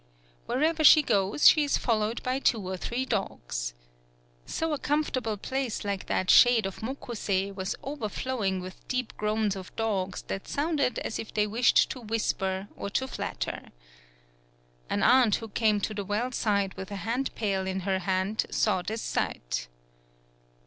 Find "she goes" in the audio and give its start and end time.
0.83-1.47